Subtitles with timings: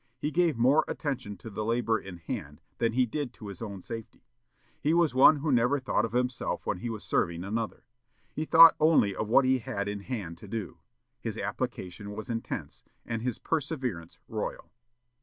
[0.17, 3.83] He gave more attention to the labor in hand than he did to his own
[3.83, 4.23] safety.
[4.79, 7.85] He was one who never thought of himself when he was serving another.
[8.33, 10.79] He thought only of what he had in hand to do.
[11.19, 14.71] His application was intense, and his perseverance royal."